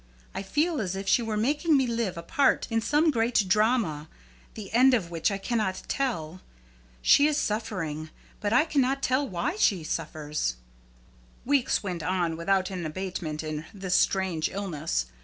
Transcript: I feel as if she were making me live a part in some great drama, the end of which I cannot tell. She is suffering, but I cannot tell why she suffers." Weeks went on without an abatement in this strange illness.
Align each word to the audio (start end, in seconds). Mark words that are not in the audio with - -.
I 0.33 0.41
feel 0.41 0.81
as 0.81 0.95
if 0.95 1.07
she 1.07 1.21
were 1.21 1.37
making 1.37 1.77
me 1.77 1.85
live 1.85 2.17
a 2.17 2.23
part 2.23 2.65
in 2.71 2.81
some 2.81 3.11
great 3.11 3.47
drama, 3.47 4.09
the 4.55 4.71
end 4.73 4.95
of 4.95 5.11
which 5.11 5.29
I 5.29 5.37
cannot 5.37 5.83
tell. 5.87 6.41
She 7.03 7.27
is 7.27 7.37
suffering, 7.37 8.09
but 8.39 8.51
I 8.51 8.65
cannot 8.65 9.03
tell 9.03 9.29
why 9.29 9.57
she 9.57 9.83
suffers." 9.83 10.55
Weeks 11.45 11.83
went 11.83 12.01
on 12.01 12.35
without 12.35 12.71
an 12.71 12.83
abatement 12.83 13.43
in 13.43 13.65
this 13.75 13.93
strange 13.93 14.49
illness. 14.49 15.05